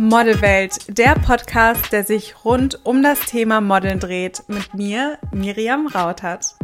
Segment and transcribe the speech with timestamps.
[0.00, 6.54] Modelwelt, der Podcast, der sich rund um das Thema Modeln dreht, mit mir, Miriam Rautert.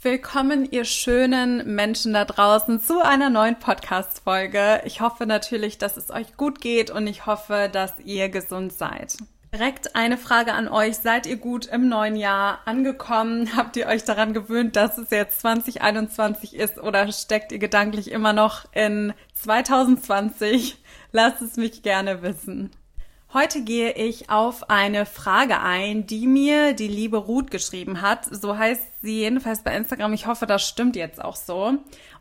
[0.00, 4.82] Willkommen, ihr schönen Menschen da draußen, zu einer neuen Podcast-Folge.
[4.84, 9.16] Ich hoffe natürlich, dass es euch gut geht und ich hoffe, dass ihr gesund seid.
[9.54, 10.96] Direkt eine Frage an euch.
[10.96, 13.50] Seid ihr gut im neuen Jahr angekommen?
[13.56, 18.32] Habt ihr euch daran gewöhnt, dass es jetzt 2021 ist oder steckt ihr gedanklich immer
[18.32, 20.78] noch in 2020?
[21.12, 22.70] Lasst es mich gerne wissen.
[23.34, 28.24] Heute gehe ich auf eine Frage ein, die mir die liebe Ruth geschrieben hat.
[28.24, 30.14] So heißt sie jedenfalls bei Instagram.
[30.14, 31.74] Ich hoffe, das stimmt jetzt auch so.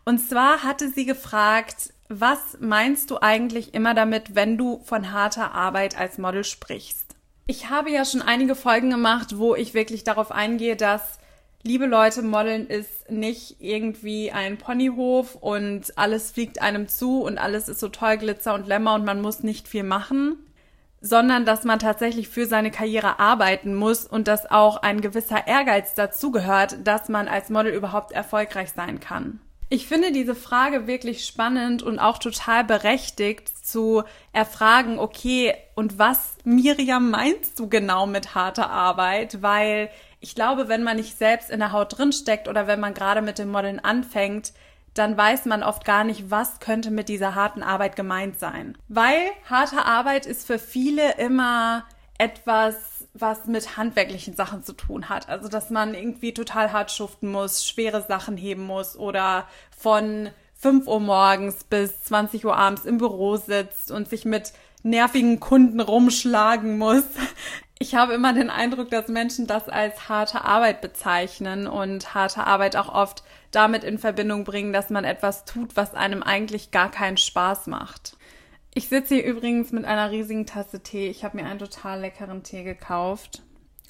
[0.03, 5.53] Und zwar hatte sie gefragt, was meinst du eigentlich immer damit, wenn du von harter
[5.53, 7.10] Arbeit als Model sprichst?
[7.47, 11.19] Ich habe ja schon einige Folgen gemacht, wo ich wirklich darauf eingehe, dass
[11.63, 17.69] liebe Leute, Modeln ist nicht irgendwie ein Ponyhof und alles fliegt einem zu und alles
[17.69, 20.37] ist so toll Glitzer und Lämmer und man muss nicht viel machen,
[21.01, 25.93] sondern dass man tatsächlich für seine Karriere arbeiten muss und dass auch ein gewisser Ehrgeiz
[25.93, 29.39] dazugehört, dass man als Model überhaupt erfolgreich sein kann.
[29.73, 36.35] Ich finde diese Frage wirklich spannend und auch total berechtigt zu erfragen, okay, und was,
[36.43, 39.41] Miriam, meinst du genau mit harter Arbeit?
[39.41, 42.93] Weil ich glaube, wenn man nicht selbst in der Haut drin steckt oder wenn man
[42.93, 44.51] gerade mit dem Modeln anfängt,
[44.93, 48.77] dann weiß man oft gar nicht, was könnte mit dieser harten Arbeit gemeint sein.
[48.89, 51.85] Weil harte Arbeit ist für viele immer
[52.17, 52.75] etwas,
[53.13, 55.29] was mit handwerklichen Sachen zu tun hat.
[55.29, 60.87] Also, dass man irgendwie total hart schuften muss, schwere Sachen heben muss oder von 5
[60.87, 66.77] Uhr morgens bis 20 Uhr abends im Büro sitzt und sich mit nervigen Kunden rumschlagen
[66.77, 67.03] muss.
[67.79, 72.75] Ich habe immer den Eindruck, dass Menschen das als harte Arbeit bezeichnen und harte Arbeit
[72.75, 77.17] auch oft damit in Verbindung bringen, dass man etwas tut, was einem eigentlich gar keinen
[77.17, 78.17] Spaß macht.
[78.73, 81.09] Ich sitze hier übrigens mit einer riesigen Tasse Tee.
[81.09, 83.41] Ich habe mir einen total leckeren Tee gekauft.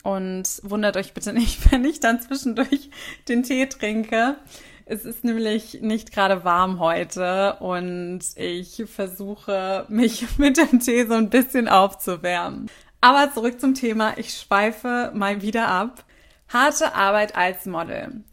[0.04, 2.90] Und wundert euch bitte nicht, wenn ich dann zwischendurch
[3.28, 4.38] den Tee trinke.
[4.86, 11.14] Es ist nämlich nicht gerade warm heute und ich versuche mich mit dem Tee so
[11.14, 12.70] ein bisschen aufzuwärmen.
[13.02, 14.18] Aber zurück zum Thema.
[14.18, 16.04] Ich schweife mal wieder ab.
[16.50, 18.24] Harte Arbeit als Model.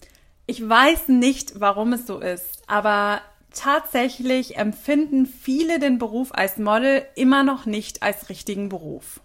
[0.46, 3.20] Ich weiß nicht, warum es so ist, aber
[3.58, 9.20] tatsächlich empfinden viele den Beruf als Model immer noch nicht als richtigen Beruf.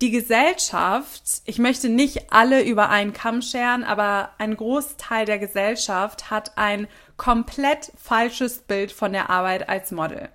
[0.00, 6.30] Die Gesellschaft, ich möchte nicht alle über einen Kamm scheren, aber ein Großteil der Gesellschaft
[6.30, 6.86] hat ein
[7.16, 10.28] komplett falsches Bild von der Arbeit als Model.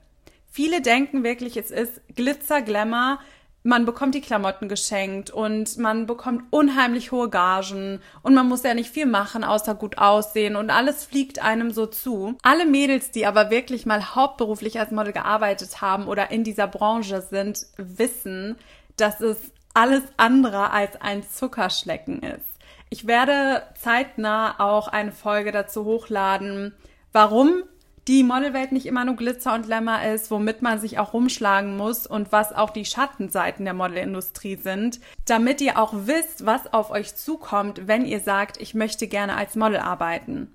[0.51, 3.19] Viele denken wirklich, es ist Glitzer, Glamour,
[3.63, 8.73] man bekommt die Klamotten geschenkt und man bekommt unheimlich hohe Gagen und man muss ja
[8.73, 12.37] nicht viel machen, außer gut aussehen und alles fliegt einem so zu.
[12.43, 17.21] Alle Mädels, die aber wirklich mal hauptberuflich als Model gearbeitet haben oder in dieser Branche
[17.21, 18.57] sind, wissen,
[18.97, 19.37] dass es
[19.73, 22.45] alles andere als ein Zuckerschlecken ist.
[22.89, 26.75] Ich werde zeitnah auch eine Folge dazu hochladen,
[27.11, 27.63] warum
[28.07, 32.05] die Modelwelt nicht immer nur Glitzer und Lämmer ist, womit man sich auch rumschlagen muss
[32.05, 37.15] und was auch die Schattenseiten der Modelindustrie sind, damit ihr auch wisst, was auf euch
[37.15, 40.53] zukommt, wenn ihr sagt, ich möchte gerne als Model arbeiten.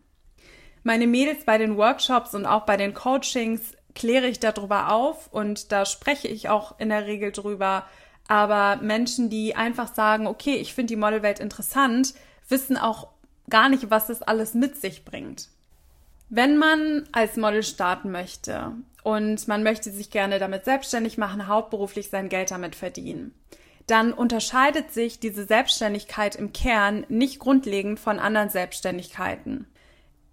[0.83, 5.73] Meine Mädels bei den Workshops und auch bei den Coachings kläre ich darüber auf und
[5.73, 7.87] da spreche ich auch in der Regel drüber.
[8.29, 12.15] Aber Menschen, die einfach sagen, okay, ich finde die Modelwelt interessant,
[12.49, 13.09] wissen auch
[13.49, 15.49] gar nicht, was das alles mit sich bringt.
[16.31, 18.73] Wenn man als Model starten möchte
[19.03, 23.35] und man möchte sich gerne damit selbstständig machen, hauptberuflich sein Geld damit verdienen,
[23.87, 29.67] dann unterscheidet sich diese Selbstständigkeit im Kern nicht grundlegend von anderen Selbstständigkeiten.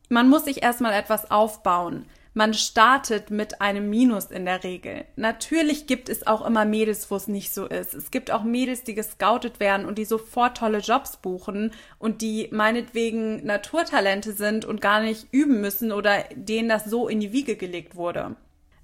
[0.10, 2.06] Man muss sich erstmal etwas aufbauen
[2.36, 5.06] man startet mit einem Minus in der Regel.
[5.16, 7.94] Natürlich gibt es auch immer Mädels, wo es nicht so ist.
[7.94, 12.50] Es gibt auch Mädels, die gescoutet werden und die sofort tolle Jobs buchen und die
[12.52, 17.56] meinetwegen Naturtalente sind und gar nicht üben müssen oder denen das so in die Wiege
[17.56, 18.36] gelegt wurde.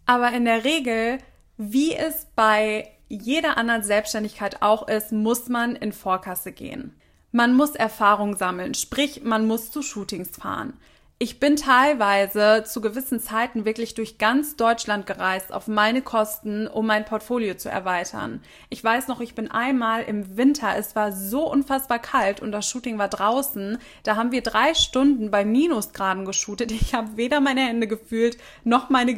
[0.06, 1.18] Aber in der Regel,
[1.58, 6.96] wie es bei jeder anderen Selbstständigkeit auch ist, muss man in Vorkasse gehen.
[7.34, 10.74] Man muss Erfahrung sammeln, sprich, man muss zu Shootings fahren.
[11.24, 16.88] Ich bin teilweise zu gewissen Zeiten wirklich durch ganz Deutschland gereist auf meine Kosten, um
[16.88, 18.42] mein Portfolio zu erweitern.
[18.72, 22.68] Ich weiß noch, ich bin einmal im Winter, es war so unfassbar kalt und das
[22.68, 23.78] Shooting war draußen.
[24.02, 26.72] Da haben wir drei Stunden bei Minusgraden geshootet.
[26.72, 29.14] Ich habe weder meine Hände gefühlt noch meine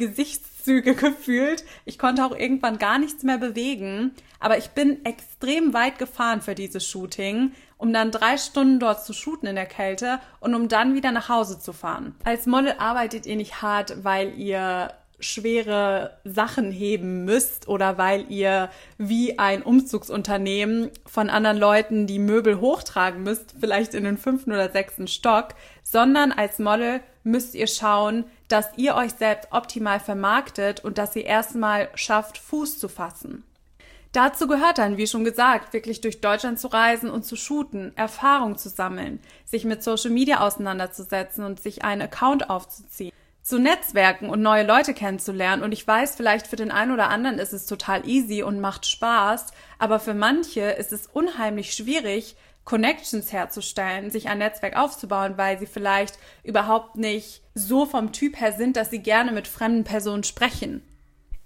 [0.64, 1.64] Gesichtszüge gefühlt.
[1.84, 4.12] Ich konnte auch irgendwann gar nichts mehr bewegen.
[4.40, 9.12] Aber ich bin extrem weit gefahren für dieses Shooting um dann drei Stunden dort zu
[9.12, 12.14] shooten in der Kälte und um dann wieder nach Hause zu fahren.
[12.24, 18.70] Als Model arbeitet ihr nicht hart, weil ihr schwere Sachen heben müsst oder weil ihr
[18.96, 24.70] wie ein Umzugsunternehmen von anderen Leuten die Möbel hochtragen müsst, vielleicht in den fünften oder
[24.70, 25.48] sechsten Stock,
[25.82, 31.24] sondern als Model müsst ihr schauen, dass ihr euch selbst optimal vermarktet und dass ihr
[31.24, 33.42] erstmal schafft, Fuß zu fassen.
[34.12, 38.56] Dazu gehört dann, wie schon gesagt, wirklich durch Deutschland zu reisen und zu shooten, Erfahrung
[38.56, 43.12] zu sammeln, sich mit Social Media auseinanderzusetzen und sich einen Account aufzuziehen
[43.44, 45.62] zu Netzwerken und neue Leute kennenzulernen.
[45.62, 48.86] Und ich weiß, vielleicht für den einen oder anderen ist es total easy und macht
[48.86, 49.48] Spaß,
[49.78, 55.66] aber für manche ist es unheimlich schwierig, Connections herzustellen, sich ein Netzwerk aufzubauen, weil sie
[55.66, 60.82] vielleicht überhaupt nicht so vom Typ her sind, dass sie gerne mit fremden Personen sprechen.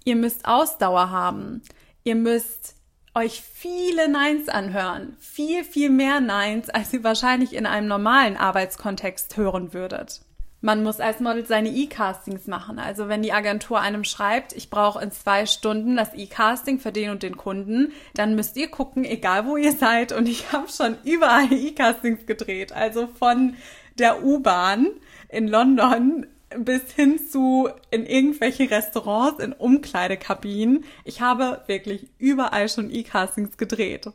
[0.05, 1.61] Ihr müsst Ausdauer haben.
[2.03, 2.75] Ihr müsst
[3.13, 5.17] euch viele Neins anhören.
[5.19, 10.21] Viel, viel mehr Neins, als ihr wahrscheinlich in einem normalen Arbeitskontext hören würdet.
[10.61, 12.79] Man muss als Model seine E-Castings machen.
[12.79, 17.11] Also wenn die Agentur einem schreibt, ich brauche in zwei Stunden das E-Casting für den
[17.11, 20.11] und den Kunden, dann müsst ihr gucken, egal wo ihr seid.
[20.11, 22.73] Und ich habe schon überall E-Castings gedreht.
[22.73, 23.55] Also von
[23.97, 24.87] der U-Bahn
[25.29, 26.25] in London
[26.57, 30.83] bis hin zu in irgendwelche Restaurants, in Umkleidekabinen.
[31.05, 34.09] Ich habe wirklich überall schon E-Castings gedreht.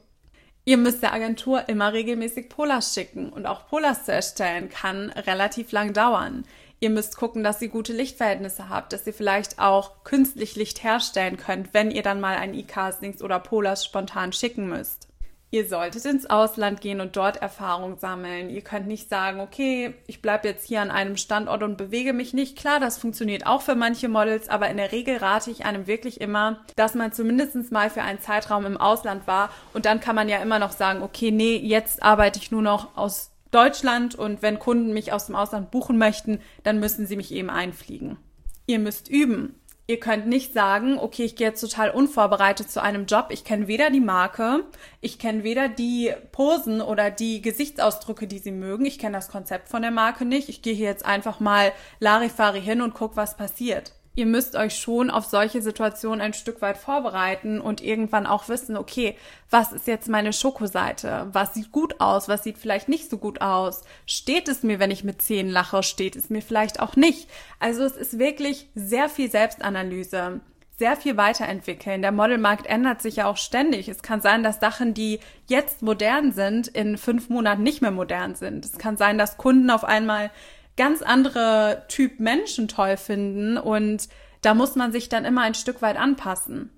[0.67, 5.73] Ihr müsst der Agentur immer regelmäßig Polars schicken und auch Polars zu erstellen kann relativ
[5.73, 6.47] lang dauern.
[6.81, 11.37] Ihr müsst gucken, dass ihr gute Lichtverhältnisse habt, dass ihr vielleicht auch künstlich Licht herstellen
[11.37, 15.09] könnt, wenn ihr dann mal ein E-Castings oder Polars spontan schicken müsst.
[15.55, 18.51] Ihr solltet ins Ausland gehen und dort Erfahrung sammeln.
[18.51, 22.35] Ihr könnt nicht sagen, okay, ich bleibe jetzt hier an einem Standort und bewege mich
[22.35, 22.59] nicht.
[22.59, 26.21] Klar, das funktioniert auch für manche Models, aber in der Regel rate ich einem wirklich
[26.21, 30.29] immer, dass man zumindest mal für einen Zeitraum im Ausland war und dann kann man
[30.29, 34.59] ja immer noch sagen, okay, nee, jetzt arbeite ich nur noch aus Deutschland und wenn
[34.59, 38.17] Kunden mich aus dem Ausland buchen möchten, dann müssen sie mich eben einfliegen.
[38.67, 39.55] Ihr müsst üben.
[39.87, 43.27] Ihr könnt nicht sagen, okay, ich gehe jetzt total unvorbereitet zu einem Job.
[43.29, 44.65] Ich kenne weder die Marke,
[45.03, 48.87] ich kenne weder die Posen oder die Gesichtsausdrücke, die sie mögen.
[48.87, 50.49] Ich kenne das Konzept von der Marke nicht.
[50.49, 51.71] Ich gehe hier jetzt einfach mal
[52.01, 56.63] Larifari hin und guck, was passiert ihr müsst euch schon auf solche Situationen ein Stück
[56.63, 59.17] weit vorbereiten und irgendwann auch wissen, okay,
[59.51, 61.29] was ist jetzt meine Schokoseite?
[61.33, 62.29] Was sieht gut aus?
[62.29, 63.83] Was sieht vielleicht nicht so gut aus?
[64.07, 65.83] Steht es mir, wenn ich mit Zähnen lache?
[65.83, 67.29] Steht es mir vielleicht auch nicht?
[67.59, 70.41] Also es ist wirklich sehr viel Selbstanalyse
[70.77, 72.03] sehr viel weiterentwickeln.
[72.03, 73.89] Der Modelmarkt ändert sich ja auch ständig.
[73.89, 78.35] Es kann sein, dass Sachen, die jetzt modern sind, in fünf Monaten nicht mehr modern
[78.35, 78.65] sind.
[78.65, 80.31] Es kann sein, dass Kunden auf einmal
[80.77, 84.09] ganz andere Typ Menschen toll finden und
[84.43, 86.71] da muss man sich dann immer ein Stück weit anpassen.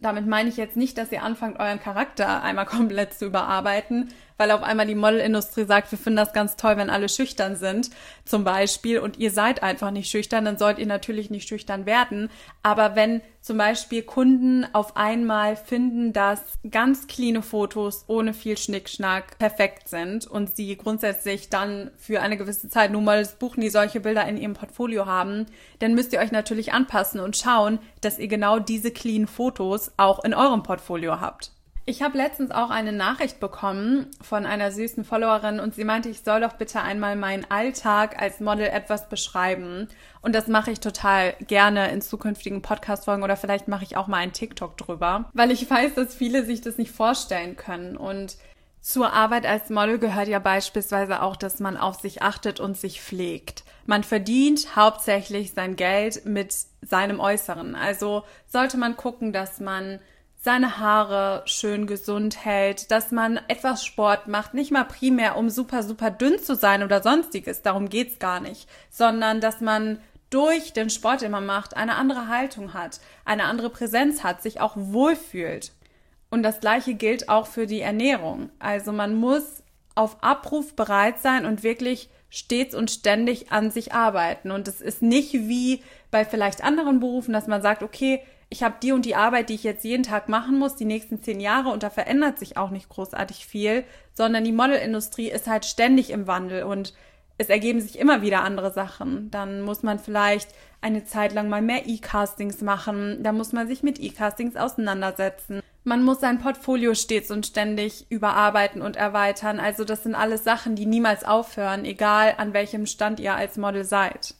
[0.00, 4.08] Damit meine ich jetzt nicht, dass ihr anfangt, euren Charakter einmal komplett zu überarbeiten,
[4.38, 7.90] weil auf einmal die Modelindustrie sagt, wir finden das ganz toll, wenn alle schüchtern sind,
[8.24, 12.30] zum Beispiel, und ihr seid einfach nicht schüchtern, dann sollt ihr natürlich nicht schüchtern werden.
[12.62, 16.40] Aber wenn zum Beispiel Kunden auf einmal finden, dass
[16.70, 22.68] ganz cleane Fotos ohne viel Schnickschnack perfekt sind und sie grundsätzlich dann für eine gewisse
[22.68, 25.46] Zeit nun mal buchen, die solche Bilder in ihrem Portfolio haben,
[25.80, 30.24] dann müsst ihr euch natürlich anpassen und schauen, dass ihr genau diese clean Fotos auch
[30.24, 31.52] in eurem Portfolio habt.
[31.88, 36.20] Ich habe letztens auch eine Nachricht bekommen von einer süßen Followerin und sie meinte, ich
[36.20, 39.88] soll doch bitte einmal meinen Alltag als Model etwas beschreiben.
[40.20, 44.18] Und das mache ich total gerne in zukünftigen Podcast-Folgen oder vielleicht mache ich auch mal
[44.18, 47.96] einen TikTok drüber, weil ich weiß, dass viele sich das nicht vorstellen können.
[47.96, 48.36] Und
[48.82, 53.00] zur Arbeit als Model gehört ja beispielsweise auch, dass man auf sich achtet und sich
[53.00, 53.64] pflegt.
[53.86, 57.74] Man verdient hauptsächlich sein Geld mit seinem Äußeren.
[57.74, 60.00] Also sollte man gucken, dass man
[60.48, 65.82] seine Haare schön gesund hält, dass man etwas Sport macht, nicht mal primär, um super,
[65.82, 70.00] super dünn zu sein oder sonstiges, darum geht's gar nicht, sondern dass man
[70.30, 74.58] durch den Sport, den man macht, eine andere Haltung hat, eine andere Präsenz hat, sich
[74.58, 75.72] auch wohlfühlt.
[76.30, 78.48] Und das gleiche gilt auch für die Ernährung.
[78.58, 79.62] Also man muss
[79.96, 84.50] auf Abruf bereit sein und wirklich stets und ständig an sich arbeiten.
[84.50, 88.76] Und es ist nicht wie bei vielleicht anderen Berufen, dass man sagt, okay, ich habe
[88.82, 91.70] die und die Arbeit, die ich jetzt jeden Tag machen muss, die nächsten zehn Jahre
[91.70, 96.26] und da verändert sich auch nicht großartig viel, sondern die Modelindustrie ist halt ständig im
[96.26, 96.94] Wandel und
[97.36, 99.30] es ergeben sich immer wieder andere Sachen.
[99.30, 100.48] Dann muss man vielleicht
[100.80, 105.60] eine Zeit lang mal mehr E-Castings machen, da muss man sich mit E-Castings auseinandersetzen.
[105.84, 109.60] Man muss sein Portfolio stets und ständig überarbeiten und erweitern.
[109.60, 113.84] Also das sind alles Sachen, die niemals aufhören, egal an welchem Stand ihr als Model
[113.84, 114.34] seid.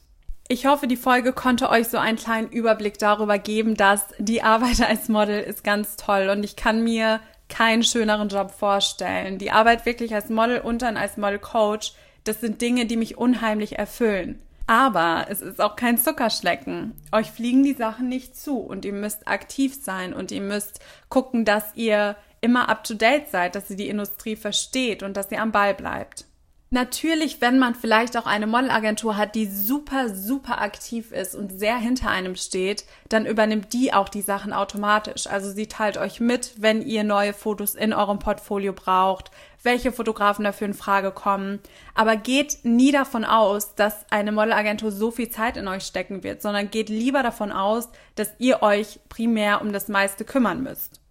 [0.51, 4.81] Ich hoffe, die Folge konnte euch so einen kleinen Überblick darüber geben, dass die Arbeit
[4.87, 9.37] als Model ist ganz toll und ich kann mir keinen schöneren Job vorstellen.
[9.37, 13.15] Die Arbeit wirklich als Model und dann als Model Coach, das sind Dinge, die mich
[13.15, 14.41] unheimlich erfüllen.
[14.65, 16.93] Aber es ist auch kein Zuckerschlecken.
[17.11, 20.79] Euch fliegen die Sachen nicht zu und ihr müsst aktiv sein und ihr müsst
[21.09, 25.31] gucken, dass ihr immer up to date seid, dass ihr die Industrie versteht und dass
[25.31, 26.25] ihr am Ball bleibt.
[26.71, 31.77] Natürlich, wenn man vielleicht auch eine Modelagentur hat, die super, super aktiv ist und sehr
[31.77, 35.25] hinter einem steht, dann übernimmt die auch die Sachen automatisch.
[35.25, 39.31] Also sie teilt euch mit, wenn ihr neue Fotos in eurem Portfolio braucht,
[39.63, 41.59] welche Fotografen dafür in Frage kommen.
[41.95, 46.43] Aber geht nie davon aus, dass eine Modelagentur so viel Zeit in euch stecken wird,
[46.43, 51.01] sondern geht lieber davon aus, dass ihr euch primär um das meiste kümmern müsst.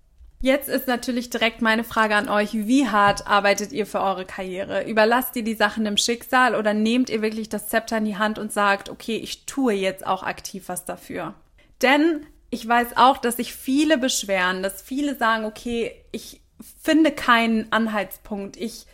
[0.40, 4.84] Jetzt ist natürlich direkt meine Frage an euch, wie hart arbeitet ihr für eure Karriere?
[4.84, 8.38] Überlasst ihr die Sachen dem Schicksal oder nehmt ihr wirklich das Zepter in die Hand
[8.38, 11.34] und sagt, okay, ich tue jetzt auch aktiv was dafür?
[11.82, 16.40] Denn ich weiß auch, dass sich viele beschweren, dass viele sagen, okay, ich
[16.80, 18.86] finde keinen Anhaltspunkt, ich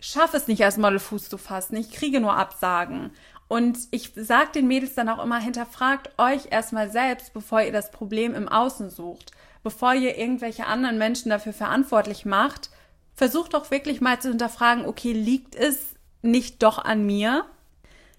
[0.00, 3.10] schaffe es nicht als Model Fuß zu fassen, ich kriege nur Absagen.
[3.48, 7.90] Und ich sage den Mädels dann auch immer, hinterfragt euch erstmal selbst, bevor ihr das
[7.90, 9.35] Problem im Außen sucht
[9.66, 12.70] bevor ihr irgendwelche anderen Menschen dafür verantwortlich macht,
[13.16, 17.44] versucht doch wirklich mal zu hinterfragen, okay, liegt es nicht doch an mir?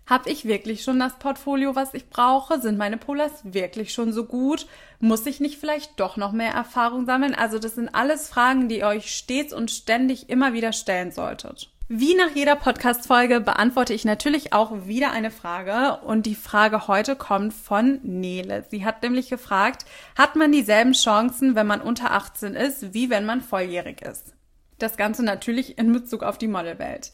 [0.06, 2.60] Habe ich wirklich schon das Portfolio, was ich brauche?
[2.60, 4.68] Sind meine Polars wirklich schon so gut?
[5.00, 7.34] Muss ich nicht vielleicht doch noch mehr Erfahrung sammeln?
[7.34, 11.70] Also das sind alles Fragen, die ihr euch stets und ständig immer wieder stellen solltet.
[11.90, 17.16] Wie nach jeder Podcast-Folge beantworte ich natürlich auch wieder eine Frage und die Frage heute
[17.16, 18.66] kommt von Nele.
[18.70, 19.86] Sie hat nämlich gefragt,
[20.18, 24.34] hat man dieselben Chancen, wenn man unter 18 ist, wie wenn man volljährig ist?
[24.80, 27.14] Das Ganze natürlich in Bezug auf die Modelwelt.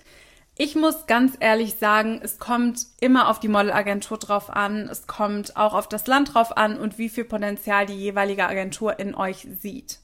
[0.58, 5.56] Ich muss ganz ehrlich sagen, es kommt immer auf die Modelagentur drauf an, es kommt
[5.56, 9.48] auch auf das Land drauf an und wie viel Potenzial die jeweilige Agentur in euch
[9.62, 10.00] sieht.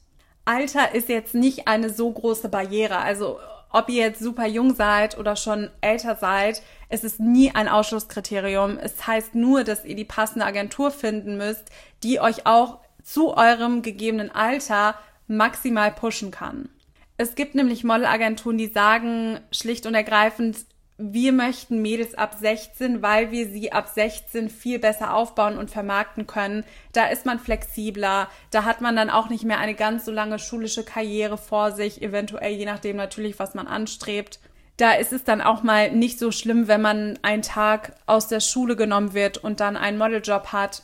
[0.45, 2.97] Alter ist jetzt nicht eine so große Barriere.
[2.97, 3.39] Also
[3.71, 8.77] ob ihr jetzt super jung seid oder schon älter seid, es ist nie ein Ausschlusskriterium.
[8.77, 11.65] Es heißt nur, dass ihr die passende Agentur finden müsst,
[12.03, 14.95] die euch auch zu eurem gegebenen Alter
[15.27, 16.69] maximal pushen kann.
[17.17, 20.57] Es gibt nämlich Modelagenturen, die sagen schlicht und ergreifend,
[21.01, 26.27] wir möchten Mädels ab 16, weil wir sie ab 16 viel besser aufbauen und vermarkten
[26.27, 26.65] können.
[26.91, 30.39] Da ist man flexibler, da hat man dann auch nicht mehr eine ganz so lange
[30.39, 34.41] schulische Karriere vor sich, eventuell je nachdem natürlich, was man anstrebt.
[34.75, 38.41] Da ist es dann auch mal nicht so schlimm, wenn man einen Tag aus der
[38.41, 40.83] Schule genommen wird und dann einen Modeljob hat.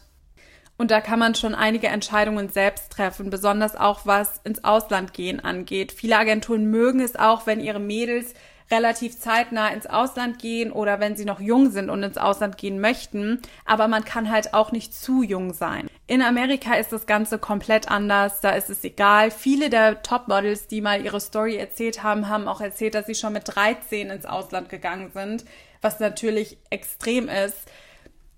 [0.78, 5.42] Und da kann man schon einige Entscheidungen selbst treffen, besonders auch was ins Ausland gehen
[5.42, 5.92] angeht.
[5.92, 8.34] Viele Agenturen mögen es auch, wenn ihre Mädels
[8.72, 12.80] relativ zeitnah ins Ausland gehen oder wenn sie noch jung sind und ins Ausland gehen
[12.80, 13.42] möchten.
[13.66, 15.88] Aber man kann halt auch nicht zu jung sein.
[16.08, 18.42] In Amerika ist das Ganze komplett anders.
[18.42, 19.32] Da ist es egal.
[19.32, 23.34] Viele der Topmodels, die mal ihre Story erzählt haben, haben auch erzählt, dass sie schon
[23.34, 25.46] mit 13 ins Ausland gegangen sind,
[25.82, 27.70] was natürlich extrem ist.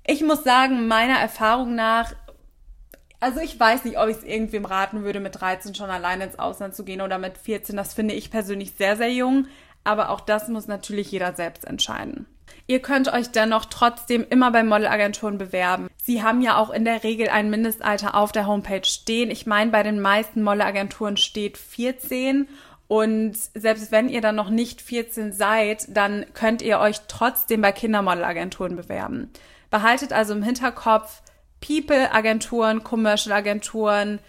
[0.05, 2.13] Ich muss sagen, meiner Erfahrung nach
[3.19, 6.37] also ich weiß nicht, ob ich es irgendwem raten würde, mit 13 schon alleine ins
[6.37, 7.75] Ausland zu gehen oder mit 14.
[7.75, 9.47] Das finde ich persönlich sehr, sehr jung
[9.87, 12.27] aber auch das muss natürlich jeder selbst entscheiden.
[12.67, 15.89] Ihr könnt euch dennoch trotzdem immer bei Modelagenturen bewerben.
[16.03, 19.31] Sie haben ja auch in der Regel ein Mindestalter auf der Homepage stehen.
[19.31, 22.47] Ich meine, bei den meisten Modelagenturen steht 14
[22.87, 27.71] und selbst wenn ihr dann noch nicht 14 seid, dann könnt ihr euch trotzdem bei
[27.71, 29.31] Kindermodelagenturen bewerben.
[29.69, 31.21] Behaltet also im Hinterkopf
[31.59, 34.19] People-Agenturen, Commercial-Agenturen,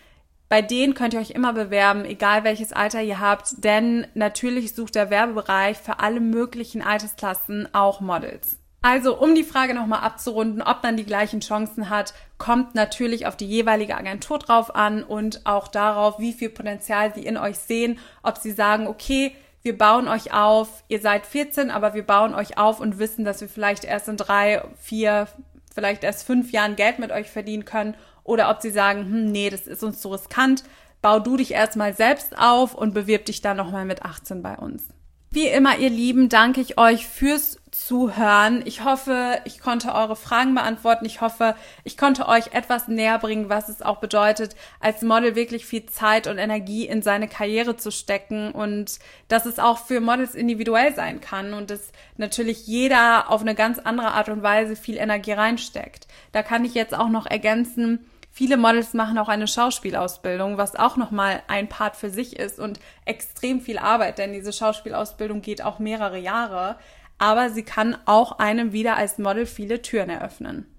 [0.49, 4.95] bei denen könnt ihr euch immer bewerben, egal welches Alter ihr habt, denn natürlich sucht
[4.95, 8.59] der Werbebereich für alle möglichen Altersklassen auch Models.
[8.81, 13.37] Also, um die Frage nochmal abzurunden, ob man die gleichen Chancen hat, kommt natürlich auf
[13.37, 17.99] die jeweilige Agentur drauf an und auch darauf, wie viel Potenzial sie in euch sehen,
[18.23, 22.57] ob sie sagen, okay, wir bauen euch auf, ihr seid 14, aber wir bauen euch
[22.57, 25.27] auf und wissen, dass wir vielleicht erst in drei, vier,
[25.75, 27.97] vielleicht erst fünf Jahren Geld mit euch verdienen können
[28.29, 30.63] oder ob sie sagen, hm, nee, das ist uns zu riskant,
[31.03, 34.89] bau du dich erstmal selbst auf und bewirb dich dann nochmal mit 18 bei uns.
[35.31, 38.63] Wie immer, ihr Lieben, danke ich euch fürs Zuhören.
[38.65, 41.05] Ich hoffe, ich konnte eure Fragen beantworten.
[41.05, 41.55] Ich hoffe,
[41.85, 46.29] ich konnte euch etwas näher bringen, was es auch bedeutet, als Model wirklich viel Zeit
[46.29, 51.21] und Energie in seine Karriere zu stecken und dass es auch für Models individuell sein
[51.21, 56.07] kann und dass natürlich jeder auf eine ganz andere Art und Weise viel Energie reinsteckt.
[56.33, 58.07] Da kann ich jetzt auch noch ergänzen,
[58.39, 62.79] Viele Models machen auch eine Schauspielausbildung, was auch nochmal ein Part für sich ist und
[63.05, 66.77] extrem viel Arbeit, denn diese Schauspielausbildung geht auch mehrere Jahre,
[67.19, 70.73] aber sie kann auch einem wieder als Model viele Türen eröffnen.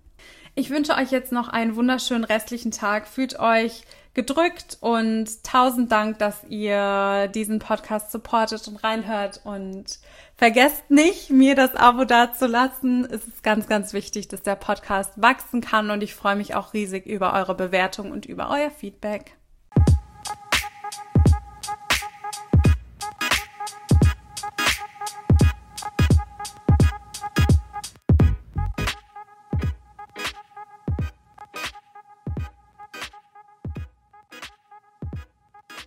[0.56, 3.10] Ich wünsche euch jetzt noch einen wunderschönen restlichen Tag.
[3.10, 3.84] Fühlt euch
[4.20, 9.98] gedrückt und tausend Dank, dass ihr diesen Podcast supportet und reinhört und
[10.36, 13.06] vergesst nicht, mir das Abo dazulassen.
[13.06, 16.74] Es ist ganz, ganz wichtig, dass der Podcast wachsen kann und ich freue mich auch
[16.74, 19.38] riesig über eure Bewertung und über euer Feedback.